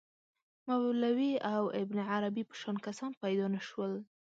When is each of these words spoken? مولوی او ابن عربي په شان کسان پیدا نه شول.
مولوی 0.67 1.31
او 1.53 1.63
ابن 1.81 1.97
عربي 2.11 2.43
په 2.49 2.55
شان 2.61 2.75
کسان 2.85 3.11
پیدا 3.23 3.45
نه 3.55 3.61
شول. 3.67 3.91